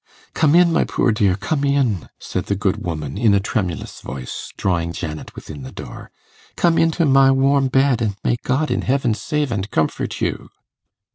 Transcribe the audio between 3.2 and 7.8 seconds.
a tremulous voice, drawing Janet within the door. 'Come into my warm